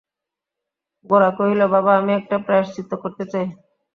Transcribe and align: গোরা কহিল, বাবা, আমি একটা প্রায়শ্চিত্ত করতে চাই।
গোরা 1.05 1.29
কহিল, 1.37 1.61
বাবা, 1.73 1.91
আমি 1.99 2.11
একটা 2.15 2.35
প্রায়শ্চিত্ত 2.45 2.91
করতে 3.03 3.23
চাই। 3.31 3.47